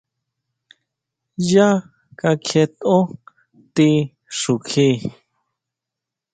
[1.49, 1.67] Yá
[2.19, 2.97] kakjietʼó
[3.75, 3.87] ti
[4.37, 5.01] xtijun.